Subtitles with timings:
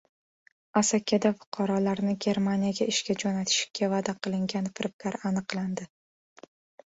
[0.79, 5.87] Asakada fuqarolarni Germaniyaga ishga jo‘natishga va’da qilgan firibgar aniqlandi